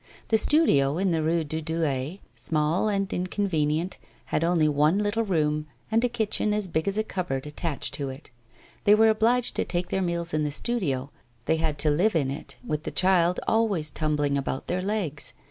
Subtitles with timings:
[0.29, 5.67] The studio in the Rue de Douai, small and inconvenient, had only one little room,
[5.91, 8.31] and a kitchen, as big as a cupboard, attached to it.
[8.85, 11.11] They were obliged to take their meals in the studio;
[11.45, 15.33] they had to live in it, with the child always tumbling about their legs.